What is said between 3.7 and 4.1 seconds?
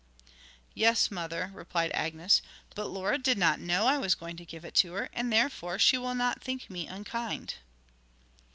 I